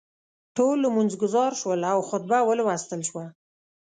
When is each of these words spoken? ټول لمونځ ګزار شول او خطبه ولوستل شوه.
ټول 0.55 0.75
لمونځ 0.83 1.11
ګزار 1.21 1.51
شول 1.61 1.81
او 1.93 1.99
خطبه 2.09 2.39
ولوستل 2.43 3.01
شوه. 3.09 3.25